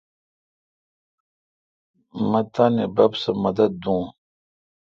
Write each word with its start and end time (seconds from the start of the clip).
مہ 2.29 2.39
تانی 2.53 2.85
بب 2.95 3.11
سہ 3.21 3.31
مدد 3.43 3.71
دون۔ 3.83 4.01